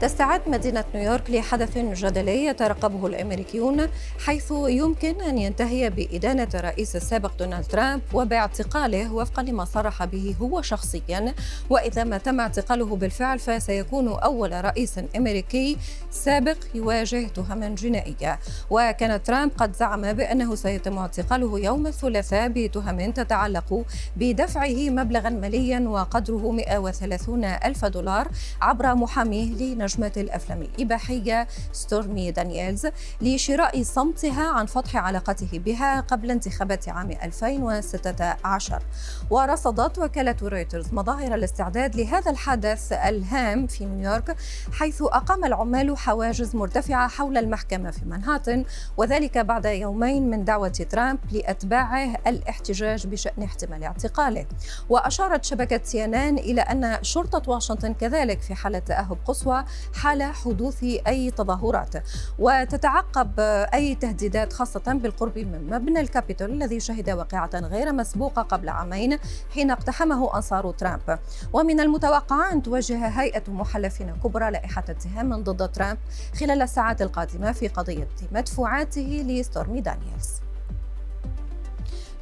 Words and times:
تستعد 0.00 0.40
مدينة 0.46 0.84
نيويورك 0.94 1.30
لحدث 1.30 1.78
جدلي 1.78 2.44
يترقبه 2.44 3.06
الأمريكيون 3.06 3.86
حيث 4.26 4.52
يمكن 4.52 5.20
أن 5.20 5.38
ينتهي 5.38 5.90
بإدانة 5.90 6.48
الرئيس 6.54 6.96
السابق 6.96 7.32
دونالد 7.38 7.64
ترامب 7.64 8.00
وباعتقاله 8.14 9.12
وفقا 9.14 9.42
لما 9.42 9.64
صرح 9.64 10.04
به 10.04 10.34
هو 10.40 10.62
شخصيا. 10.62 11.34
وإذا 11.70 12.04
ما 12.04 12.18
تم 12.18 12.40
اعتقاله 12.40 12.96
بالفعل 12.96 13.38
فسيكون 13.38 14.08
أول 14.08 14.64
رئيس 14.64 15.00
أمريكي 15.16 15.76
سابق 16.10 16.56
يواجه 16.74 17.28
تهما 17.28 17.68
جنائية. 17.68 18.38
وكان 18.70 19.22
ترامب 19.22 19.50
قد 19.58 19.76
زعم 19.76 20.12
بأنه 20.12 20.54
سيتم 20.54 20.98
اعتقاله 20.98 21.60
يوم 21.60 21.86
الثلاثاء 21.86 22.48
بتهم 22.48 23.10
تتعلق 23.10 23.84
بدفعه 24.16 24.90
مبلغا 24.90 25.30
ماليا 25.30 25.80
وقدره 25.80 26.50
130 26.50 27.44
ألف 27.44 27.84
دولار 27.84 28.28
عبر 28.60 28.94
محاميه 28.94 29.50
لنجم 29.50 29.89
نجمة 29.90 30.12
الأفلام 30.16 30.62
الإباحية 30.62 31.48
ستورمي 31.72 32.30
دانييلز 32.30 32.86
لشراء 33.20 33.82
صمتها 33.82 34.48
عن 34.48 34.66
فضح 34.66 34.96
علاقته 34.96 35.58
بها 35.58 36.00
قبل 36.00 36.30
انتخابات 36.30 36.88
عام 36.88 37.10
2016 37.10 38.82
ورصدت 39.30 39.98
وكالة 39.98 40.36
رويترز 40.42 40.92
مظاهر 40.92 41.34
الاستعداد 41.34 41.96
لهذا 41.96 42.30
الحدث 42.30 42.92
الهام 42.92 43.66
في 43.66 43.84
نيويورك 43.84 44.36
حيث 44.72 45.02
أقام 45.02 45.44
العمال 45.44 45.98
حواجز 45.98 46.56
مرتفعة 46.56 47.08
حول 47.08 47.38
المحكمة 47.38 47.90
في 47.90 48.04
منهاتن 48.04 48.64
وذلك 48.96 49.38
بعد 49.38 49.64
يومين 49.64 50.30
من 50.30 50.44
دعوة 50.44 50.68
ترامب 50.68 51.18
لأتباعه 51.32 52.16
الاحتجاج 52.26 53.06
بشأن 53.06 53.42
احتمال 53.42 53.84
اعتقاله. 53.84 54.46
وأشارت 54.88 55.44
شبكة 55.44 55.80
سي 55.84 56.04
إلى 56.04 56.60
أن 56.60 56.98
شرطة 57.02 57.50
واشنطن 57.50 57.94
كذلك 57.94 58.40
في 58.40 58.54
حالة 58.54 58.78
تأهب 58.78 59.18
قصوى 59.24 59.64
حال 59.94 60.22
حدوث 60.22 60.82
أي 60.82 61.30
تظاهرات 61.30 61.94
وتتعقب 62.38 63.40
أي 63.74 63.94
تهديدات 63.94 64.52
خاصة 64.52 64.82
بالقرب 64.86 65.38
من 65.38 65.70
مبنى 65.70 66.00
الكابيتول 66.00 66.50
الذي 66.50 66.80
شهد 66.80 67.10
واقعة 67.10 67.50
غير 67.54 67.92
مسبوقة 67.92 68.42
قبل 68.42 68.68
عامين 68.68 69.18
حين 69.54 69.70
اقتحمه 69.70 70.36
أنصار 70.36 70.70
ترامب. 70.70 71.18
ومن 71.52 71.80
المتوقع 71.80 72.52
أن 72.52 72.62
توجه 72.62 73.06
هيئة 73.06 73.42
محلفين 73.48 74.14
كبرى 74.24 74.50
لائحة 74.50 74.84
اتهام 74.88 75.42
ضد 75.42 75.72
ترامب 75.72 75.98
خلال 76.40 76.62
الساعات 76.62 77.02
القادمة 77.02 77.52
في 77.52 77.68
قضية 77.68 78.08
مدفوعاته 78.32 79.24
لستورمي 79.26 79.80
دانييلز. 79.80 80.39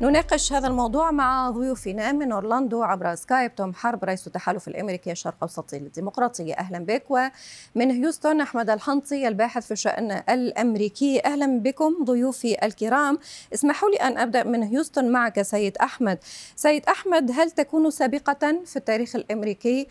نناقش 0.00 0.52
هذا 0.52 0.66
الموضوع 0.68 1.10
مع 1.10 1.50
ضيوفنا 1.50 2.12
من 2.12 2.32
أورلاندو 2.32 2.82
عبر 2.82 3.14
سكايب. 3.14 3.54
توم 3.54 3.74
حرب 3.74 4.04
رئيس 4.04 4.26
التحالف 4.26 4.68
الأمريكي 4.68 5.12
الشرق 5.12 5.34
أوسطي 5.42 5.78
للديمقراطية. 5.78 6.54
أهلا 6.54 6.78
بك 6.78 7.04
ومن 7.10 7.90
هيوستن 7.90 8.40
أحمد 8.40 8.70
الحنطي 8.70 9.28
الباحث 9.28 9.66
في 9.66 9.72
الشأن 9.72 10.22
الأمريكي. 10.28 11.20
أهلا 11.24 11.60
بكم 11.60 12.04
ضيوفي 12.04 12.66
الكرام. 12.66 13.18
اسمحوا 13.54 13.90
لي 13.90 13.96
أن 13.96 14.18
أبدأ 14.18 14.44
من 14.44 14.62
هيوستن 14.62 15.12
معك 15.12 15.42
سيد 15.42 15.76
أحمد. 15.76 16.18
سيد 16.56 16.84
أحمد 16.88 17.30
هل 17.30 17.50
تكون 17.50 17.90
سابقة 17.90 18.62
في 18.64 18.76
التاريخ 18.76 19.16
الأمريكي؟ 19.16 19.88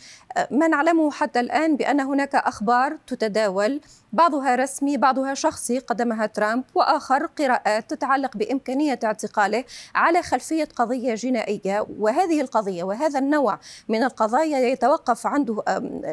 ما 0.52 0.68
نعلمه 0.68 1.12
حتى 1.12 1.40
الآن 1.40 1.76
بأن 1.76 2.00
هناك 2.00 2.36
أخبار 2.36 2.98
تتداول. 3.08 3.82
بعضها 4.14 4.56
رسمي 4.56 4.98
بعضها 4.98 5.34
شخصي 5.34 5.80
قدمها 5.80 6.26
ترامب 6.26 6.64
وآخر 6.76 7.26
قراءات 7.26 7.90
تتعلق 7.90 8.38
بإمكانية 8.38 9.00
اعتقاله 9.04 9.64
على 9.98 10.22
خلفية 10.22 10.68
قضية 10.76 11.16
جنائية 11.16 11.86
وهذه 12.00 12.42
القضية 12.42 12.84
وهذا 12.84 13.20
النوع 13.20 13.60
من 13.90 14.04
القضايا 14.04 14.60
يتوقف 14.60 15.28
عنده 15.28 15.64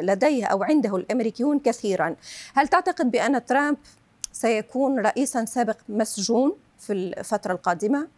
لديه 0.03 0.47
أو 0.47 0.63
عنده 0.63 0.97
الأمريكيون 0.97 1.59
كثيرا. 1.59 2.17
هل 2.55 2.69
تعتقد 2.69 3.11
بأن 3.11 3.45
ترامب 3.45 3.77
سيكون 4.33 5.01
رئيسا 5.01 5.45
سابق 5.45 5.77
مسجون 5.89 6.53
في 6.79 6.93
الفترة 6.93 7.53
القادمة؟ 7.53 8.09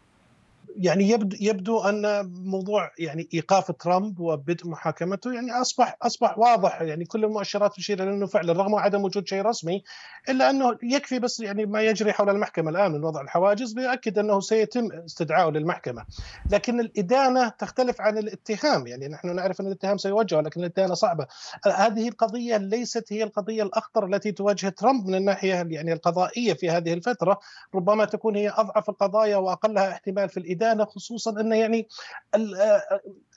يعني 0.79 1.11
يبدو 1.11 1.37
يبدو 1.41 1.81
أن 1.81 2.33
موضوع 2.45 2.91
يعني 2.99 3.29
إيقاف 3.35 3.73
ترامب 3.73 4.21
وبدء 4.21 4.69
محاكمته 4.69 5.33
يعني 5.33 5.53
اصبح 5.53 5.97
أصبح 6.03 6.39
واضح 6.39 6.83
يعني 6.83 7.05
كل 7.05 7.25
المؤشرات 7.25 7.75
تشير 7.75 8.03
إلى 8.03 8.11
أنه 8.11 8.27
فعلا 8.27 8.53
رغم 8.53 8.75
عدم 8.75 9.05
وجود 9.05 9.29
شيء 9.29 9.43
رسمي 9.43 9.83
إلا 10.29 10.51
أنه 10.51 10.77
يكفي 10.83 11.19
بس 11.19 11.41
يعني 11.41 11.67
ما 11.67 11.83
يجري 11.83 12.13
حول 12.13 12.31
المحكمة 12.31 12.71
الآن 12.71 12.93
من 12.93 13.05
وضع 13.05 13.21
الحواجز 13.21 13.73
بيؤكد 13.73 14.19
أنه 14.19 14.41
سيتم 14.41 14.93
استدعائه 14.93 15.51
للمحكمة. 15.51 16.05
لكن 16.51 16.81
الإدانة 16.81 17.49
تختلف 17.49 18.01
عن 18.01 18.19
الاتهام 18.19 18.87
يعني 18.87 19.09
نحن 19.09 19.37
نعرف 19.37 19.61
أن 19.61 19.67
الاتهام 19.67 19.99
سيوجه 19.99 20.41
لكن 20.41 20.61
الإدانة 20.61 20.95
صعبة. 20.95 21.27
هذه 21.67 22.09
القضية 22.09 22.57
ليست 22.57 23.13
هي 23.13 23.23
القضية 23.23 23.63
الأخطر 23.63 24.07
التي 24.07 24.33
تواجه 24.33 24.69
ترامب 24.69 25.07
من 25.07 25.15
الناحية 25.15 25.55
يعني 25.55 25.93
القضائية 25.93 26.53
في 26.53 26.71
هذه 26.71 26.93
الفترة 26.93 27.39
ربما 27.75 28.05
تكون 28.05 28.37
هي 28.37 28.49
أضعف 28.57 28.89
القضايا 28.91 29.37
وأقلها 29.37 29.93
احتمال 29.93 30.29
في 30.29 30.37
الإدانة. 30.37 30.66
الادانه 30.67 30.85
خصوصا 30.85 31.41
أن 31.41 31.53
يعني 31.53 31.89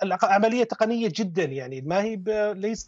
العملية 0.04 0.64
تقنية 0.64 1.12
جدا 1.16 1.44
يعني 1.44 1.82
ما 1.82 2.02
هي 2.02 2.20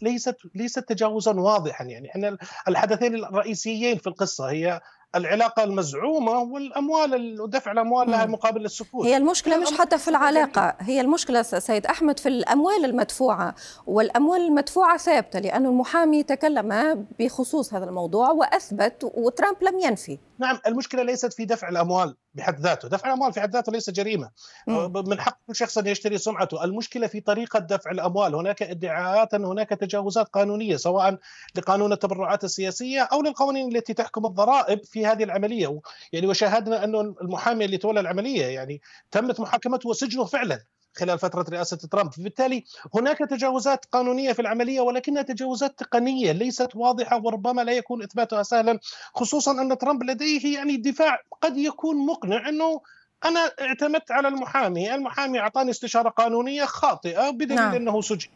ليست 0.02 0.36
ليست 0.54 0.78
تجاوزا 0.78 1.32
واضحا 1.32 1.84
يعني. 1.84 2.10
إحنا 2.10 2.36
الحدثين 2.68 3.14
الرئيسيين 3.14 3.98
في 3.98 4.06
القصة 4.06 4.50
هي 4.50 4.80
العلاقة 5.14 5.64
المزعومة 5.64 6.38
والأموال 6.38 7.40
ودفع 7.40 7.72
الأموال 7.72 8.10
لها 8.10 8.26
مقابل 8.26 8.64
السكوت. 8.64 9.06
هي 9.06 9.16
المشكلة 9.16 9.58
مش 9.58 9.72
حتى 9.78 9.98
في 9.98 10.08
العلاقة. 10.08 10.76
هي 10.80 11.00
المشكلة 11.00 11.42
سيد 11.42 11.86
أحمد 11.86 12.18
في 12.18 12.28
الأموال 12.28 12.84
المدفوعة 12.84 13.54
والأموال 13.86 14.40
المدفوعة 14.40 14.96
ثابتة 14.96 15.38
لأن 15.38 15.66
المحامي 15.66 16.22
تكلم 16.22 17.06
بخصوص 17.18 17.74
هذا 17.74 17.84
الموضوع 17.84 18.30
وأثبت 18.30 19.10
وترامب 19.14 19.56
لم 19.62 19.78
ينفي. 19.78 20.18
نعم 20.38 20.58
المشكلة 20.66 21.02
ليست 21.02 21.32
في 21.32 21.44
دفع 21.44 21.68
الأموال. 21.68 22.16
بحد 22.34 22.60
ذاته. 22.60 22.88
دفع 22.88 23.08
الأموال 23.08 23.32
في 23.32 23.40
حد 23.40 23.52
ذاته 23.52 23.72
ليس 23.72 23.90
جريمة. 23.90 24.30
مم. 24.66 24.92
من 25.06 25.20
حق 25.20 25.38
كل 25.46 25.56
شخص 25.56 25.78
أن 25.78 25.86
يشتري 25.86 26.18
سمعته. 26.18 26.64
المشكلة 26.64 27.06
في 27.06 27.20
طريقة 27.20 27.58
دفع 27.58 27.90
الأموال. 27.90 28.34
هناك 28.34 28.62
ادعاءات 28.62 29.34
أن 29.34 29.44
هناك 29.44 29.68
تجاوزات 29.68 30.28
قانونية 30.28 30.76
سواء 30.76 31.18
لقانون 31.54 31.92
التبرعات 31.92 32.44
السياسية 32.44 33.08
أو 33.12 33.22
للقوانين 33.22 33.76
التي 33.76 33.94
تحكم 33.94 34.26
الضرائب 34.26 34.84
في 34.84 35.06
هذه 35.06 35.24
العملية. 35.24 35.80
يعني 36.12 36.26
وشاهدنا 36.26 36.84
أنه 36.84 37.00
المحامي 37.00 37.64
اللي 37.64 37.78
تولى 37.78 38.00
العملية 38.00 38.46
يعني 38.46 38.80
تمت 39.10 39.40
محاكمته 39.40 39.88
وسجنه 39.88 40.24
فعلا. 40.24 40.64
خلال 40.96 41.18
فترة 41.18 41.46
رئاسة 41.50 41.76
ترامب 41.76 42.10
بالتالي 42.18 42.64
هناك 42.94 43.18
تجاوزات 43.18 43.84
قانونية 43.84 44.32
في 44.32 44.42
العملية 44.42 44.80
ولكنها 44.80 45.22
تجاوزات 45.22 45.78
تقنية 45.78 46.32
ليست 46.32 46.68
واضحة 46.74 47.20
وربما 47.24 47.62
لا 47.62 47.72
يكون 47.72 48.02
إثباتها 48.02 48.42
سهلا 48.42 48.78
خصوصا 49.14 49.62
أن 49.62 49.78
ترامب 49.78 50.02
لديه 50.02 50.54
يعني 50.54 50.76
دفاع 50.76 51.18
قد 51.40 51.56
يكون 51.56 52.06
مقنع 52.06 52.48
أنه 52.48 52.80
أنا 53.24 53.52
اعتمدت 53.60 54.10
على 54.10 54.28
المحامي 54.28 54.94
المحامي 54.94 55.40
أعطاني 55.40 55.70
استشارة 55.70 56.08
قانونية 56.08 56.64
خاطئة 56.64 57.30
بدليل 57.30 57.56
نعم. 57.56 57.74
أنه 57.74 58.00
سجن 58.00 58.28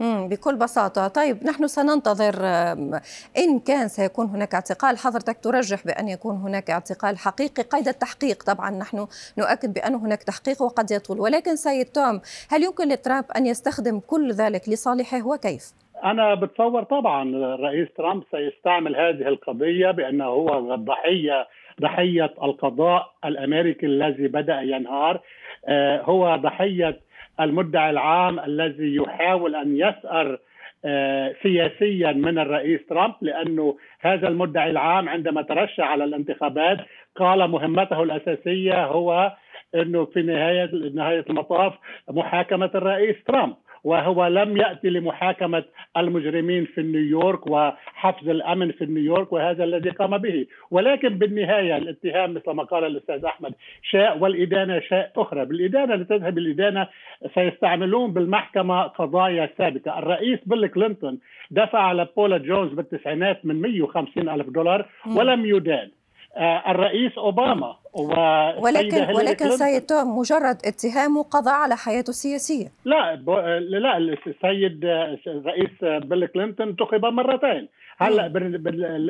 بكل 0.00 0.56
بساطة. 0.56 1.08
طيب 1.08 1.44
نحن 1.44 1.66
سننتظر 1.66 2.46
إن 3.38 3.58
كان 3.66 3.88
سيكون 3.88 4.26
هناك 4.26 4.54
اعتقال. 4.54 4.98
حضرتك 4.98 5.38
ترجح 5.42 5.86
بأن 5.86 6.08
يكون 6.08 6.36
هناك 6.36 6.70
اعتقال 6.70 7.18
حقيقي 7.18 7.62
قيد 7.62 7.88
التحقيق. 7.88 8.42
طبعا 8.42 8.70
نحن 8.70 9.06
نؤكد 9.38 9.74
بأن 9.74 9.94
هناك 9.94 10.22
تحقيق 10.22 10.62
وقد 10.62 10.90
يطول. 10.90 11.20
ولكن 11.20 11.56
سيد 11.56 11.86
توم 11.86 12.20
هل 12.50 12.64
يمكن 12.64 12.88
لترامب 12.88 13.24
أن 13.36 13.46
يستخدم 13.46 14.00
كل 14.00 14.32
ذلك 14.32 14.68
لصالحه 14.68 15.26
وكيف؟ 15.26 15.72
أنا 16.04 16.34
بتصور 16.34 16.82
طبعا 16.82 17.22
الرئيس 17.28 17.88
ترامب 17.96 18.22
سيستعمل 18.30 18.96
هذه 18.96 19.28
القضية 19.28 19.90
بأنه 19.90 20.24
هو 20.24 20.74
ضحية 20.74 21.48
ضحية 21.80 22.34
القضاء 22.42 23.10
الأمريكي 23.24 23.86
الذي 23.86 24.28
بدأ 24.28 24.60
ينهار. 24.60 25.20
هو 26.00 26.36
ضحية 26.36 27.00
المدعي 27.40 27.90
العام 27.90 28.40
الذي 28.40 28.96
يحاول 28.96 29.54
أن 29.54 29.76
يثأر 29.76 30.38
آه، 30.86 31.34
سياسيا 31.42 32.12
من 32.12 32.38
الرئيس 32.38 32.80
ترامب 32.88 33.14
لأنه 33.20 33.76
هذا 34.00 34.28
المدعي 34.28 34.70
العام 34.70 35.08
عندما 35.08 35.42
ترشح 35.42 35.84
على 35.84 36.04
الانتخابات 36.04 36.78
قال 37.16 37.50
مهمته 37.50 38.02
الأساسية 38.02 38.84
هو 38.84 39.36
إنه 39.74 40.04
في 40.04 40.22
نهايه 40.22 40.70
نهاية 40.94 41.24
المطاف 41.30 41.74
محاكمة 42.10 42.70
الرئيس 42.74 43.16
ترامب. 43.26 43.56
وهو 43.84 44.26
لم 44.26 44.56
ياتي 44.56 44.90
لمحاكمة 44.90 45.64
المجرمين 45.96 46.64
في 46.64 46.82
نيويورك 46.82 47.46
وحفظ 47.46 48.28
الأمن 48.28 48.72
في 48.72 48.86
نيويورك 48.86 49.32
وهذا 49.32 49.64
الذي 49.64 49.90
قام 49.90 50.18
به. 50.18 50.46
ولكن 50.70 51.08
بالنهاية 51.18 51.76
الاتهام 51.76 52.34
مثل 52.34 52.50
ما 52.50 52.62
قال 52.62 52.84
الأستاذ 52.84 53.24
أحمد 53.24 53.54
شاء 53.82 54.18
والإدانة 54.18 54.80
شاء 54.80 55.12
أخرى. 55.16 55.44
بالإدانة 55.44 55.94
لتذهب 55.94 56.38
الإدانة 56.38 56.88
سيستعملون 57.34 58.12
بالمحكمة 58.12 58.82
قضايا 58.82 59.50
سابقة. 59.58 59.98
الرئيس 59.98 60.38
بيل 60.46 60.66
كلينتون 60.66 61.18
دفع 61.50 61.78
على 61.78 62.08
بولا 62.16 62.38
جونز 62.38 62.72
بالتسعينات 62.72 63.46
من 63.46 63.60
150 63.60 64.28
ألف 64.28 64.48
دولار 64.48 64.86
ولم 65.16 65.46
يدان. 65.46 65.90
الرئيس 66.68 67.18
أوباما 67.18 67.76
ولكن 68.58 69.14
ولكن 69.14 69.50
سيد 69.50 69.82
توم 69.82 70.18
مجرد 70.18 70.56
اتهامه 70.64 71.22
قضى 71.22 71.50
على 71.50 71.76
حياته 71.76 72.10
السياسية. 72.10 72.66
لا 72.84 73.14
لا 73.60 73.98
السيد 73.98 74.84
الرئيس 75.26 75.70
بيل 75.82 76.26
كلينتون 76.26 76.68
انتخب 76.68 77.04
مرتين. 77.04 77.68
هلأ 77.98 78.26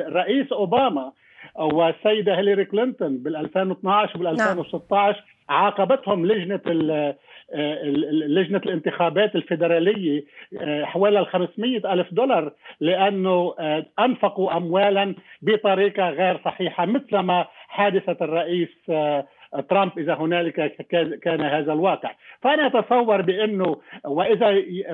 الرئيس 0.07 0.51
أوباما 0.51 1.11
والسيده 1.55 2.37
هيلاري 2.37 2.65
كلينتون 2.65 3.17
بال 3.17 3.35
2012 3.35 4.17
وبال 4.17 4.27
2016 4.27 5.23
عاقبتهم 5.49 6.25
لجنة 6.25 6.61
لجنة 7.53 8.61
الانتخابات 8.65 9.35
الفيدرالية 9.35 10.23
آه، 10.61 10.83
حوالي 10.83 11.19
ال 11.19 11.27
500 11.27 11.93
ألف 11.93 12.13
دولار 12.13 12.51
لأنه 12.79 13.55
آه، 13.59 13.85
أنفقوا 13.99 14.57
اموالا 14.57 15.15
بطريقة 15.41 16.09
غير 16.09 16.39
صحيحة 16.45 16.85
مثلما 16.85 17.45
حادثة 17.67 18.17
الرئيس 18.21 18.69
آه، 18.89 19.27
ترامب 19.61 19.99
إذا 19.99 20.13
هنالك 20.13 20.75
كان 21.21 21.41
هذا 21.41 21.73
الواقع، 21.73 22.11
فأنا 22.41 22.67
أتصور 22.67 23.21
بأنه 23.21 23.75
واذا 24.05 24.47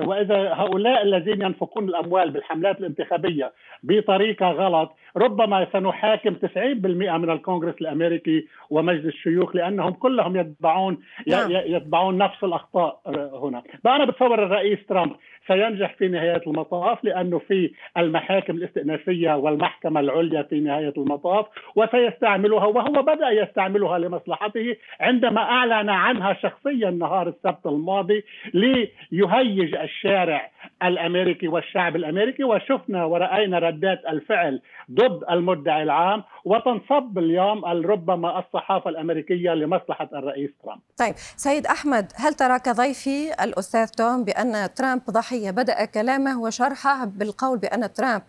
وإذا 0.06 0.54
هؤلاء 0.54 1.02
الذين 1.02 1.42
ينفقون 1.42 1.88
الأموال 1.88 2.30
بالحملات 2.30 2.80
الانتخابية 2.80 3.52
بطريقة 3.82 4.50
غلط 4.50 4.96
ربما 5.16 5.66
سنحاكم 5.72 6.34
90% 6.34 6.56
من 6.56 7.30
الكونغرس 7.30 7.74
الأمريكي 7.80 8.46
ومجلس 8.70 9.06
الشيوخ 9.06 9.56
لأنهم 9.56 9.92
كلهم 9.92 10.36
يتبعون 10.36 10.98
نعم. 11.26 11.50
يتبعون 11.50 12.18
نفس 12.18 12.44
الأخطاء 12.44 13.00
هنا، 13.42 13.62
فأنا 13.84 14.04
بتصور 14.04 14.44
الرئيس 14.44 14.86
ترامب 14.86 15.12
سينجح 15.46 15.94
في 15.94 16.08
نهاية 16.08 16.42
المطاف 16.46 17.04
لأنه 17.04 17.38
في 17.38 17.72
المحاكم 17.96 18.56
الاستئنافية 18.56 19.36
والمحكمة 19.36 20.00
العليا 20.00 20.42
في 20.42 20.60
نهاية 20.60 20.92
المطاف 20.96 21.46
وسيستعملها 21.76 22.66
وهو 22.66 23.02
بدأ 23.02 23.30
يستعملها 23.30 23.98
لمصلحته 23.98 24.51
عندما 25.00 25.40
أعلن 25.40 25.90
عنها 25.90 26.32
شخصيا 26.34 26.90
نهار 26.90 27.28
السبت 27.28 27.66
الماضي 27.66 28.24
ليهيج 28.54 29.74
الشارع 29.74 30.50
الأمريكي 30.82 31.48
والشعب 31.48 31.96
الأمريكي 31.96 32.44
وشفنا 32.44 33.04
ورأينا 33.04 33.58
ردات 33.58 34.00
الفعل 34.08 34.60
ضد 34.90 35.24
المدعي 35.30 35.82
العام 35.82 36.22
وتنصب 36.44 37.18
اليوم 37.18 37.64
ربما 37.64 38.38
الصحافة 38.38 38.90
الأمريكية 38.90 39.54
لمصلحة 39.54 40.08
الرئيس 40.12 40.50
ترامب. 40.62 40.80
طيب 40.98 41.14
سيد 41.16 41.66
أحمد 41.66 42.12
هل 42.16 42.34
ترى 42.34 42.58
كضيفي 42.58 43.44
الأستاذ 43.44 43.86
توم 43.86 44.24
بأن 44.24 44.74
ترامب 44.74 45.02
ضحيه 45.10 45.50
بدأ 45.50 45.84
كلامه 45.84 46.42
وشرحه 46.42 47.04
بالقول 47.04 47.58
بأن 47.58 47.92
ترامب 47.92 48.22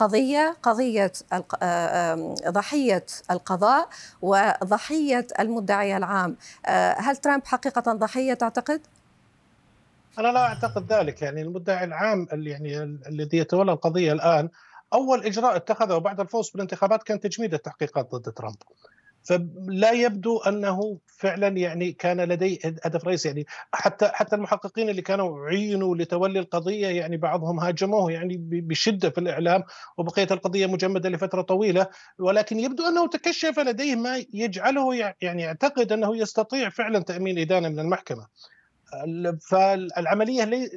قضية 0.00 0.56
قضية 0.62 1.12
آه، 1.62 2.34
ضحية 2.48 3.06
القضاء 3.30 3.88
وضحية 4.22 5.26
المدعي 5.40 5.96
العام، 5.96 6.36
آه، 6.66 6.92
هل 6.92 7.16
ترامب 7.16 7.46
حقيقة 7.46 7.92
ضحية 7.92 8.34
تعتقد؟ 8.34 8.80
أنا 10.18 10.28
لا 10.28 10.40
أعتقد 10.40 10.92
ذلك. 10.92 11.22
يعني 11.22 11.42
المدعي 11.42 11.84
العام 11.84 12.26
اللي 12.32 12.50
يعني 12.50 12.82
الذي 12.82 13.38
يتولى 13.38 13.72
القضية 13.72 14.12
الآن 14.12 14.48
أول 14.92 15.24
إجراء 15.24 15.56
اتخذه 15.56 15.98
بعد 15.98 16.20
الفوز 16.20 16.50
بالانتخابات 16.50 17.02
كان 17.02 17.20
تجميد 17.20 17.54
التحقيقات 17.54 18.14
ضد 18.14 18.32
ترامب. 18.32 18.56
فلا 19.24 19.90
يبدو 19.92 20.38
أنه 20.38 20.98
فعلا 21.06 21.48
يعني 21.48 21.92
كان 21.92 22.20
لديه 22.20 22.58
هدف 22.64 23.04
رئيسي 23.04 23.28
يعني 23.28 23.46
حتى 23.72 24.08
حتى 24.08 24.36
المحققين 24.36 24.88
اللي 24.88 25.02
كانوا 25.02 25.46
عينوا 25.46 25.96
لتولي 25.96 26.38
القضية 26.38 26.86
يعني 26.86 27.16
بعضهم 27.16 27.60
هاجموه 27.60 28.12
يعني 28.12 28.36
بشدة 28.40 29.10
في 29.10 29.18
الإعلام 29.18 29.62
وبقيت 29.96 30.32
القضية 30.32 30.66
مجمدة 30.66 31.08
لفترة 31.08 31.42
طويلة 31.42 31.86
ولكن 32.18 32.60
يبدو 32.60 32.88
أنه 32.88 33.08
تكشف 33.08 33.58
لديه 33.58 33.96
ما 33.96 34.24
يجعله 34.34 35.14
يعني 35.20 35.42
يعتقد 35.42 35.92
أنه 35.92 36.16
يستطيع 36.16 36.68
فعلا 36.68 36.98
تأمين 36.98 37.38
إدانة 37.38 37.68
من 37.68 37.78
المحكمة. 37.78 38.26
فالعملية 39.50 40.70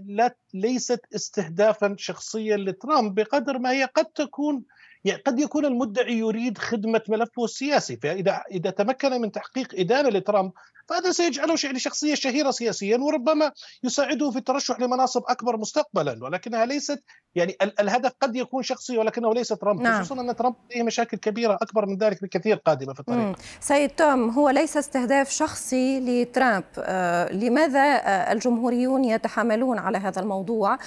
ليست 0.54 1.02
استهدافا 1.16 1.96
شخصيا 1.98 2.58
لترامب 2.58 3.16
بقدر 3.16 3.60
ما 3.60 3.72
هي 3.72 3.84
قد 3.84 4.06
تكون 4.06 4.64
يعني 5.06 5.22
قد 5.22 5.40
يكون 5.40 5.66
المدعي 5.66 6.14
يريد 6.14 6.58
خدمة 6.58 7.02
ملفه 7.10 7.44
السياسي 7.44 7.98
فإذا 7.98 8.44
إذا 8.52 8.70
تمكن 8.70 9.22
من 9.22 9.32
تحقيق 9.32 9.76
إدانة 9.80 10.10
لترامب 10.10 10.52
فهذا 10.88 11.12
سيجعله 11.12 11.56
شخصيه 11.56 12.16
شهيرة 12.16 12.52
سياسيا 12.52 12.98
وربما 12.98 13.52
يساعده 13.84 14.32
في 14.32 14.38
الترشح 14.38 14.80
لمناصب 14.80 15.24
أكبر 15.28 15.58
مستقبلا 15.58 16.24
ولكنها 16.24 16.66
ليست 16.66 17.04
يعني 17.36 17.58
الهدف 17.80 18.12
قد 18.22 18.36
يكون 18.36 18.64
شخصي 18.64 18.98
ولكنه 18.98 19.34
ليس 19.34 19.48
ترامب 19.48 19.82
نعم. 19.82 20.04
خصوصا 20.04 20.22
أن 20.22 20.36
ترامب 20.36 20.56
لديه 20.66 20.84
مشاكل 20.84 21.18
كبيرة 21.18 21.58
أكبر 21.62 21.86
من 21.86 21.98
ذلك 21.98 22.24
بكثير 22.24 22.56
قادمة 22.56 22.94
في 22.94 23.00
الطريق. 23.00 23.38
سيد 23.60 23.90
توم 23.90 24.30
هو 24.30 24.50
ليس 24.50 24.78
استهداف 24.78 25.30
شخصي 25.30 26.00
لترامب، 26.00 26.64
آه 26.80 27.34
لماذا 27.34 27.80
آه 27.80 28.32
الجمهوريون 28.32 29.04
يتحاملون 29.04 29.80
على 29.80 29.98
هذا 29.98 30.22
الموضوع 30.22 30.78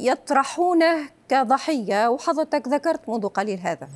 ويطرحونه 0.00 1.17
كضحيه 1.30 2.08
وحضرتك 2.08 2.68
ذكرت 2.68 3.08
منذ 3.08 3.28
قليل 3.28 3.58
هذا؟ 3.58 3.88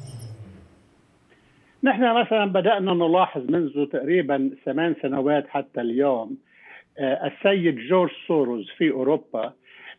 نحن 1.85 2.21
مثلا 2.21 2.45
بدأنا 2.45 2.95
نلاحظ 2.95 3.51
منذ 3.51 3.87
تقريبا 3.87 4.51
ثمان 4.65 4.95
سنوات 5.03 5.49
حتى 5.49 5.81
اليوم 5.81 6.37
آه، 6.99 7.27
السيد 7.27 7.77
جورج 7.77 8.11
سوروز 8.27 8.71
في 8.79 8.91
أوروبا 8.91 9.45
آه، 9.45 9.53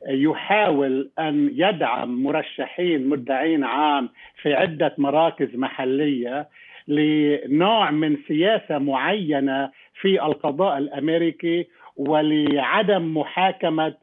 يحاول 0.08 1.10
أن 1.20 1.50
يدعم 1.54 2.24
مرشحين 2.24 3.10
مدعين 3.10 3.64
عام 3.64 4.10
في 4.42 4.54
عدة 4.54 4.96
مراكز 4.98 5.56
محلية 5.56 6.48
لنوع 6.88 7.92
من 7.92 8.18
سياسة 8.28 8.78
معينة 8.78 9.72
في 10.02 10.26
القضاء 10.26 10.78
الأمريكي 10.78 11.68
ولعدم 11.98 13.18
محاكمة 13.18 13.94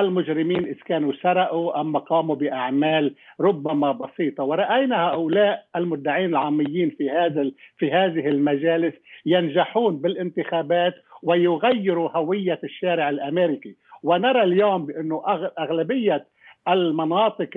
المجرمين 0.00 0.64
إذ 0.64 0.74
كانوا 0.74 1.12
سرقوا 1.22 1.80
أم 1.80 1.96
قاموا 1.98 2.34
بأعمال 2.34 3.14
ربما 3.40 3.92
بسيطة. 3.92 4.44
ورأينا 4.44 5.08
هؤلاء 5.08 5.66
المدعين 5.76 6.30
العاميين 6.30 6.90
في 6.90 7.10
هذا 7.10 7.50
في 7.78 7.92
هذه 7.92 8.28
المجالس 8.28 8.94
ينجحون 9.26 9.96
بالانتخابات 9.96 10.94
ويغيروا 11.22 12.10
هوية 12.16 12.60
الشارع 12.64 13.10
الأمريكي. 13.10 13.76
ونرى 14.02 14.42
اليوم 14.42 14.86
بأنه 14.86 15.22
أغلبية 15.58 16.26
المناطق 16.68 17.48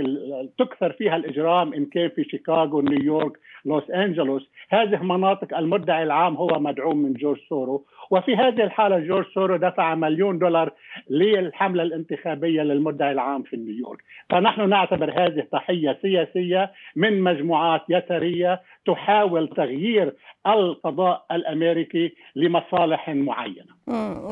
تكثر 0.58 0.92
فيها 0.92 1.16
الإجرام 1.16 1.74
إن 1.74 1.86
كان 1.86 2.10
في 2.10 2.24
شيكاغو 2.24 2.82
نيويورك 2.82 3.40
لوس 3.66 3.90
أنجلوس. 3.92 4.50
هذه 4.70 5.04
مناطق 5.04 5.58
المدعي 5.58 6.04
العام 6.04 6.36
هو 6.36 6.60
مدعوم 6.60 6.98
من 6.98 7.14
جورج 7.14 7.40
سوروس. 7.50 7.86
وفي 8.12 8.36
هذه 8.36 8.64
الحالة 8.64 9.00
جورج 9.00 9.26
سوروس 9.26 9.56
دفع 9.58 9.96
مليون 9.96 10.40
دولار 10.40 10.72
للحملة 11.10 11.84
الانتخابية 11.84 12.62
للمدعي 12.62 13.12
العام 13.12 13.44
في 13.44 13.58
نيويورك. 13.58 14.00
فنحن 14.30 14.70
نعتبر 14.70 15.12
هذه 15.12 15.48
ضحية 15.54 15.98
سياسية 16.02 16.72
من 16.96 17.22
مجموعات 17.22 17.82
يسارية 17.90 18.62
تحاول 18.86 19.48
تغيير 19.48 20.14
القضاء 20.48 21.26
الأمريكي 21.32 22.16
لمصالح 22.36 23.10
معينة. 23.10 23.74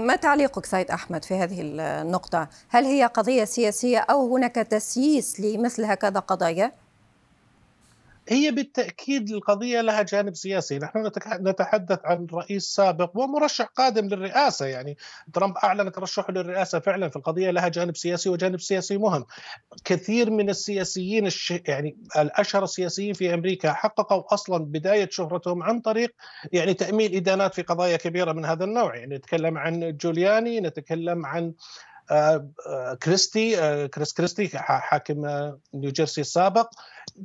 ما 0.05 0.15
تعليقك 0.15 0.65
سيد 0.65 0.91
أحمد 0.91 1.25
في 1.25 1.33
هذه 1.33 1.61
النقطة؟ 1.61 2.49
هل 2.69 2.83
هي 2.83 3.05
قضية 3.05 3.43
سياسية 3.43 3.99
أو 3.99 4.35
هناك 4.35 4.55
تسييس 4.55 5.39
لمثل 5.39 5.83
هكذا 5.83 6.19
قضايا؟ 6.19 6.71
هي 8.29 8.51
بالتأكيد 8.51 9.29
القضية 9.29 9.81
لها 9.81 10.01
جانب 10.01 10.35
سياسي، 10.35 10.79
نحن 10.79 11.11
نتحدث 11.41 11.99
عن 12.03 12.27
رئيس 12.33 12.63
سابق 12.63 13.11
ومرشح 13.17 13.65
قادم 13.65 14.07
للرئاسة. 14.07 14.65
يعني 14.65 14.97
ترامب 15.33 15.57
اعلن 15.57 15.91
ترشحه 15.91 16.33
للرئاسة 16.33 16.79
فعلا 16.79 17.09
في 17.09 17.15
القضية 17.15 17.51
لها 17.51 17.67
جانب 17.67 17.97
سياسي 17.97 18.29
وجانب 18.29 18.59
سياسي 18.59 18.97
مهم. 18.97 19.25
كثير 19.85 20.29
من 20.29 20.49
السياسيين 20.49 21.27
الش... 21.27 21.53
يعني 21.67 21.97
الأشهر 22.17 22.63
السياسيين 22.63 23.13
في 23.13 23.33
أمريكا 23.33 23.73
حققوا 23.73 24.33
أصلا 24.33 24.65
بداية 24.65 25.09
شهرتهم 25.11 25.63
عن 25.63 25.79
طريق 25.79 26.15
يعني 26.51 26.73
تأمين 26.73 27.15
إدانات 27.15 27.55
في 27.55 27.61
قضايا 27.61 27.97
كبيرة 27.97 28.31
من 28.31 28.45
هذا 28.45 28.63
النوع، 28.63 28.95
يعني 28.95 29.15
نتكلم 29.15 29.57
عن 29.57 29.97
جولياني، 29.97 30.59
نتكلم 30.59 31.25
عن 31.25 31.53
كريستي 33.03 33.87
كريس 33.87 34.13
كريستي 34.13 34.49
حاكم 34.57 35.51
نيوجيرسي 35.73 36.21
السابق. 36.21 36.69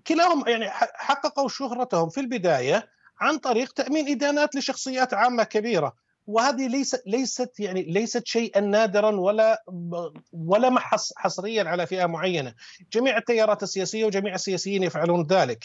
كلاهم 0.07 0.49
يعني 0.49 0.71
حققوا 0.95 1.49
شهرتهم 1.49 2.09
في 2.09 2.21
البداية 2.21 2.89
عن 3.21 3.39
طريق 3.39 3.73
تأمين 3.73 4.09
إدانات 4.09 4.57
لشخصيات 4.57 5.15
عامة 5.15 5.45
كبيرة. 5.45 6.03
وهذه 6.27 6.69
ليست 6.69 7.03
ليست 7.07 7.61
يعني 7.61 7.83
ليست 7.83 8.27
شيئا 8.27 8.61
نادرا 8.61 9.11
ولا 9.11 9.65
ولا 10.33 10.81
حصريا 11.17 11.65
على 11.65 11.87
فئة 11.87 12.07
معينة، 12.07 12.55
جميع 12.93 13.17
التيارات 13.17 13.62
السياسية 13.62 14.05
وجميع 14.05 14.35
السياسيين 14.35 14.83
يفعلون 14.83 15.27
ذلك. 15.27 15.65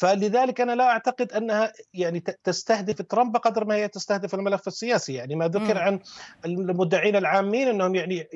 فلذلك 0.00 0.60
أنا 0.60 0.72
لا 0.72 0.84
أعتقد 0.84 1.32
أنها 1.32 1.72
يعني 1.94 2.20
تستهدف 2.44 3.02
ترامب 3.02 3.32
بقدر 3.32 3.64
ما 3.64 3.74
هي 3.74 3.88
تستهدف 3.88 4.34
الملف 4.34 4.66
السياسي. 4.66 5.14
يعني 5.14 5.34
ما 5.34 5.48
ذكر 5.48 5.78
عن 5.78 6.00
المدعين 6.44 7.16
العامين 7.16 7.68
أنهم 7.68 7.94
يعني 7.94 8.28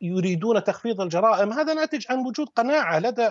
يريدون 0.00 0.64
تخفيض 0.64 1.00
الجرائم. 1.00 1.52
هذا 1.52 1.74
ناتج 1.74 2.04
عن 2.10 2.18
وجود 2.18 2.48
قناعة 2.48 2.98
لدى 2.98 3.30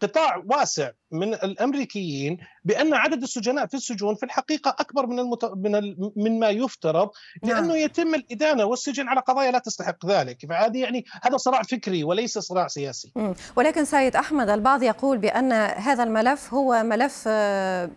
قطاع 0.00 0.42
واسع 0.46 0.90
من 1.12 1.34
الأمريكيين 1.34 2.38
بأن 2.64 2.94
عدد 2.94 3.22
السجناء 3.22 3.66
في 3.66 3.74
السجون 3.74 4.14
في 4.14 4.22
الحقيقة 4.22 4.76
أكبر 4.78 5.06
من 5.06 5.18
المت... 5.18 5.44
من 5.44 5.74
ال... 5.74 6.12
من 6.16 6.40
ما 6.40 6.48
يفترض 6.48 7.10
نعم. 7.44 7.52
لأنه. 7.52 7.76
يتم 7.76 8.14
الإدانة 8.14 8.64
والسجن 8.64 9.08
على 9.08 9.20
قضايا 9.20 9.50
لا 9.50 9.58
تستحق 9.58 10.06
ذلك 10.06 10.46
فهذه 10.48 10.78
يعني 10.78 11.04
هذا 11.22 11.36
صراع 11.36 11.62
فكري 11.62 12.04
وليس 12.04 12.38
صراع 12.38 12.68
سياسي 12.68 13.12
ولكن 13.56 13.84
سيد 13.84 14.16
أحمد 14.16 14.48
البعض 14.48 14.82
يقول 14.82 15.18
بأن 15.18 15.52
هذا 15.52 16.02
الملف 16.02 16.54
هو 16.54 16.82
ملف 16.82 17.24
آه، 17.26 17.90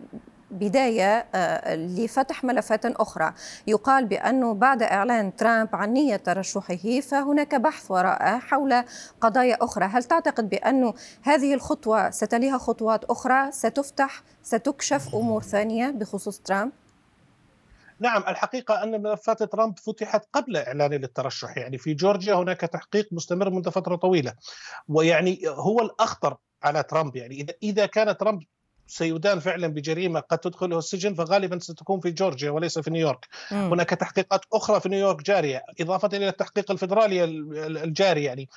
بداية 0.52 1.26
آه، 1.34 1.74
لفتح 1.76 2.44
ملفات 2.44 2.86
أخرى. 2.86 3.32
يقال 3.66 4.06
بأنه 4.06 4.54
بعد 4.54 4.82
إعلان 4.82 5.36
ترامب 5.36 5.76
عن 5.76 5.92
نية 5.92 6.16
ترشحه 6.16 7.00
فهناك 7.00 7.54
بحث 7.54 7.90
وراءه 7.90 8.38
حول 8.38 8.84
قضايا 9.20 9.56
أخرى. 9.60 9.84
هل 9.84 10.04
تعتقد 10.04 10.48
بأنه 10.48 10.94
هذه 11.22 11.54
الخطوة 11.54 12.10
ستليها 12.10 12.58
خطوات 12.58 13.04
أخرى؟ 13.04 13.52
ستفتح 13.52 14.22
ستكشف 14.42 15.14
أمور 15.14 15.42
ثانية 15.42 15.90
بخصوص 15.90 16.38
ترامب؟ 16.38 16.72
نعم 18.00 18.24
الحقيقة 18.28 18.82
أن 18.82 19.02
ملفات 19.02 19.42
ترامب 19.42 19.78
فتحت 19.78 20.28
قبل 20.32 20.56
إعلانه 20.56 20.96
للترشح 20.96 21.56
يعني 21.56 21.78
في 21.78 21.94
جورجيا 21.94 22.34
هناك 22.34 22.60
تحقيق 22.60 23.08
مستمر 23.12 23.50
منذ 23.50 23.70
فترة 23.70 23.96
طويلة. 23.96 24.34
ويعني 24.88 25.40
هو 25.46 25.80
الأخطر 25.80 26.36
على 26.62 26.82
ترامب. 26.82 27.16
يعني 27.16 27.46
إذا 27.62 27.86
كان 27.86 28.16
ترامب 28.16 28.42
سيدان 28.92 29.38
فعلا 29.40 29.66
بجريمة 29.66 30.20
قد 30.20 30.38
تدخله 30.38 30.78
السجن 30.78 31.14
فغالبا 31.14 31.58
ستكون 31.58 32.00
في 32.00 32.10
جورجيا 32.10 32.50
وليس 32.50 32.78
في 32.78 32.90
نيويورك. 32.90 33.28
مم. 33.52 33.72
هناك 33.72 33.90
تحقيقات 33.90 34.44
أخرى 34.52 34.80
في 34.80 34.88
نيويورك 34.88 35.22
جارية 35.22 35.62
إضافة 35.80 36.08
إلى 36.12 36.28
التحقيق 36.28 36.70
الفدرالي 36.70 37.24
الجاري 37.84 38.24
يعني. 38.24 38.48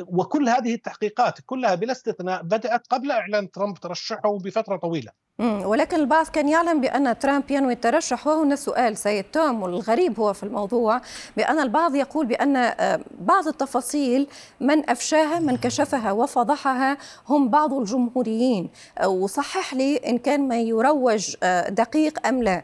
وكل 0.00 0.48
هذه 0.48 0.74
التحقيقات 0.74 1.38
كلها 1.46 1.74
بلا 1.74 1.92
استثناء 1.92 2.42
بدأت 2.42 2.86
قبل 2.86 3.10
إعلان 3.10 3.50
ترامب 3.50 3.78
ترشحه 3.78 4.38
بفترة 4.38 4.76
طويلة. 4.76 5.25
ولكن 5.40 5.96
البعض 5.96 6.26
كان 6.26 6.48
يعلم 6.48 6.80
بأن 6.80 7.18
ترامب 7.18 7.50
ينوي 7.50 7.72
الترشح 7.72 8.26
وهنا 8.26 8.54
السؤال. 8.54 8.96
سيد 8.96 9.24
توم 9.24 9.62
والغريب 9.62 10.20
هو 10.20 10.32
في 10.32 10.42
الموضوع 10.42 11.00
بأن 11.36 11.60
البعض 11.60 11.94
يقول 11.94 12.26
بأن 12.26 12.56
آه، 12.56 13.00
بعض 13.20 13.48
التفاصيل 13.48 14.26
من 14.60 14.90
أفشاها 14.90 15.38
من 15.40 15.56
كشفها 15.56 16.12
وفضحها 16.12 16.98
هم 17.28 17.48
بعض 17.48 17.72
الجمهوريين. 17.74 18.70
آه، 18.98 19.08
وصحح 19.08 19.74
لي 19.74 19.96
إن 19.96 20.18
كان 20.18 20.48
ما 20.48 20.60
يروج 20.60 21.36
آه، 21.42 21.68
دقيق 21.68 22.26
أم 22.26 22.42
لا. 22.42 22.62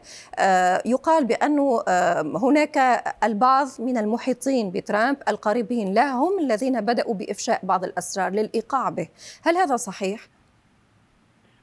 يقال 0.85 1.25
بأنه 1.25 1.83
هناك 2.35 3.03
البعض 3.23 3.67
من 3.79 3.97
المحيطين 3.97 4.71
بترامب 4.71 5.17
القريبين 5.27 5.93
له 5.93 6.11
هم 6.11 6.39
الذين 6.39 6.81
بدأوا 6.81 7.13
بإفشاء 7.13 7.59
بعض 7.63 7.83
الأسرار 7.83 8.31
للإيقاع 8.31 8.89
به. 8.89 9.07
هل 9.43 9.57
هذا 9.57 9.75
صحيح؟ 9.75 10.32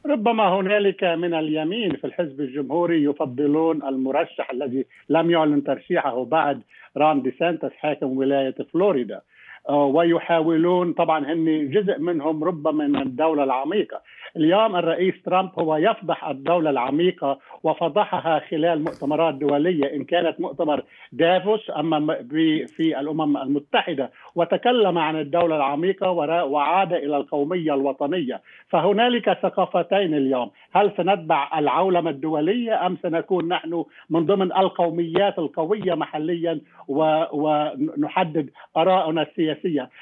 ربما 0.06 0.48
هنالك 0.48 1.04
من 1.04 1.34
اليمين 1.34 1.96
في 1.96 2.06
الحزب 2.06 2.40
الجمهوري 2.40 3.04
يفضلون 3.04 3.82
المرشح 3.82 4.50
الذي 4.50 4.86
لم 5.08 5.30
يعلن 5.30 5.64
ترشيحه 5.64 6.24
بعد 6.24 6.62
رام 6.96 7.22
دي 7.22 7.30
سانتس 7.38 7.72
حاكم 7.72 8.18
ولاية 8.18 8.54
فلوريدا. 8.72 9.20
ويحاولون 9.76 10.92
طبعا 10.92 11.32
هن 11.32 11.70
جزء 11.70 11.98
منهم 11.98 12.44
ربما 12.44 12.86
من 12.86 13.02
الدولة 13.02 13.44
العميقة. 13.44 14.00
اليوم 14.36 14.76
الرئيس 14.76 15.22
ترامب 15.22 15.50
هو 15.58 15.76
يفضح 15.76 16.28
الدولة 16.28 16.70
العميقة 16.70 17.38
وفضحها 17.62 18.38
خلال 18.50 18.84
مؤتمرات 18.84 19.34
دولية 19.34 19.94
إن 19.96 20.04
كانت 20.04 20.40
مؤتمر 20.40 20.82
دافوس 21.12 21.70
أما 21.78 22.14
في 22.76 23.00
الأمم 23.00 23.36
المتحدة 23.36 24.10
وتكلم 24.34 24.98
عن 24.98 25.20
الدولة 25.20 25.56
العميقة 25.56 26.10
وعاد 26.44 26.92
إلى 26.92 27.16
القومية 27.16 27.74
الوطنية. 27.74 28.40
فهنالك 28.68 29.32
ثقافتين 29.32 30.14
اليوم. 30.14 30.50
هل 30.72 30.92
سنتبع 30.96 31.58
العولمة 31.58 32.10
الدولية 32.10 32.86
أم 32.86 32.96
سنكون 33.02 33.48
نحن 33.48 33.84
من 34.10 34.26
ضمن 34.26 34.52
القوميات 34.52 35.38
القوية 35.38 35.94
محليا 35.94 36.60
ونحدد 36.88 38.50
آراءنا 38.76 39.22
السياسية 39.22 39.59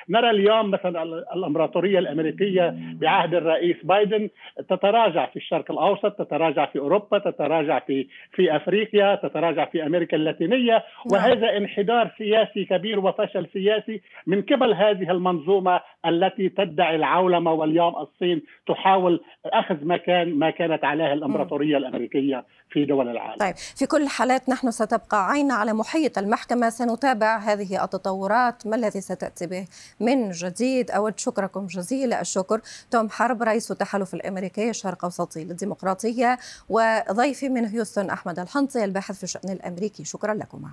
نرى 0.09 0.31
اليوم 0.31 0.71
مثلا 0.71 1.03
الإمبراطورية 1.35 1.99
الأمريكية 1.99 2.75
بعهد 3.01 3.35
الرئيس 3.35 3.77
بايدن 3.85 4.29
تتراجع 4.69 5.27
في 5.27 5.37
الشرق 5.37 5.71
الأوسط 5.71 6.13
تتراجع 6.13 6.67
في 6.67 6.79
أوروبا 6.79 7.19
تتراجع 7.19 7.79
في 7.79 8.07
في 8.33 8.57
أفريقيا 8.57 9.15
تتراجع 9.15 9.65
في 9.65 9.87
أمريكا 9.87 10.17
اللاتينية. 10.17 10.73
نعم. 10.73 10.83
وهذا 11.13 11.57
انحدار 11.57 12.11
سياسي 12.19 12.65
كبير 12.65 13.01
وفشل 13.01 13.47
سياسي 13.53 14.01
من 14.27 14.43
قبل 14.43 14.75
هذه 14.75 15.11
المنظومة 15.11 15.81
التي 16.07 16.49
تدعي 16.49 16.97
العولمة 16.97 17.53
واليوم 17.53 17.97
الصين 17.97 18.43
تحاول 18.67 19.21
أخذ 19.47 19.87
مكان 19.87 20.35
ما 20.35 20.51
كانت 20.51 20.85
عليه 20.85 21.13
الإمبراطورية 21.13 21.77
الأمريكية. 21.77 22.45
في 22.71 22.85
دول 22.85 23.09
العالم. 23.09 23.39
طيب 23.39 23.57
في 23.57 23.87
كل 23.87 24.03
الحالات 24.03 24.49
نحن 24.49 24.71
ستبقى 24.71 25.31
عين 25.31 25.51
على 25.51 25.73
محيط 25.73 26.19
المحكمة 26.19 26.71
سنتابع 26.71 27.37
هذه 27.37 27.85
التطورات. 27.85 28.67
ما 28.67 28.77
الذي 28.77 29.01
ستأتي 29.01 29.47
به 29.47 29.67
من 30.01 30.31
جديد؟ 30.31 30.91
أود 30.91 31.19
شكركم 31.19 31.67
جزيل 31.67 32.13
الشكر. 32.13 32.61
توم 32.91 33.11
حرب 33.11 33.43
رئيس 33.43 33.71
التحالف 33.71 34.15
الأمريكي 34.15 34.71
الشرق 34.71 35.05
أوسطي 35.05 35.45
للديمقراطية 35.45 36.39
وضيفي 36.69 37.49
من 37.49 37.67
هيوستن 37.67 38.11
أحمد 38.11 38.39
الحنطي 38.39 38.85
الباحث 38.85 39.17
في 39.17 39.25
الشأن 39.25 39.51
الأمريكي. 39.51 40.05
شكرا 40.05 40.35
لكما. 40.35 40.71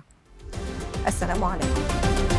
السلام 1.06 1.44
عليكم. 1.44 2.35